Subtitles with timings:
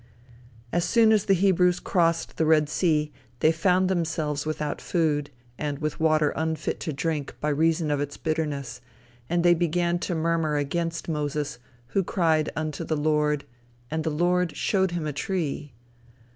[0.73, 5.77] As soon as the Hebrews crossed the Red Sea, they found themselves without food, and
[5.77, 8.81] with water unfit to drink by reason of its bitterness,
[9.29, 11.59] and they began to murmur against Moses,
[11.89, 13.45] who cried unto the Lord,
[13.91, 15.71] and "the Lord showed him a tree."